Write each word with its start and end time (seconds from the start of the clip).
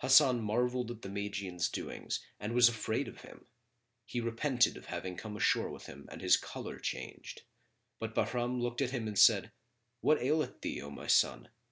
Hasan 0.00 0.40
marvelled 0.40 0.90
at 0.90 1.02
the 1.02 1.08
Magian's 1.08 1.68
doings 1.68 2.18
and 2.40 2.52
was 2.56 2.68
afraid 2.68 3.06
of 3.06 3.20
him: 3.20 3.46
he 4.04 4.20
repented 4.20 4.76
of 4.76 4.86
having 4.86 5.16
come 5.16 5.36
ashore 5.36 5.70
with 5.70 5.86
him 5.86 6.08
and 6.10 6.20
his 6.20 6.36
colour 6.36 6.80
changed. 6.80 7.42
But 8.00 8.12
Bahram 8.12 8.60
looked 8.60 8.82
at 8.82 8.90
him 8.90 9.06
and 9.06 9.16
said, 9.16 9.52
"What 10.00 10.20
aileth 10.20 10.60
thee, 10.62 10.82
O 10.82 10.90
my 10.90 11.06
son? 11.06 11.50